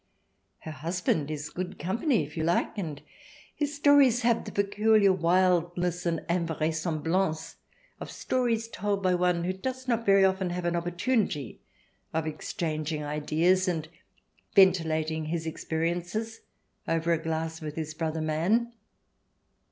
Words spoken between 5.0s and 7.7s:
wildness and invraisemblance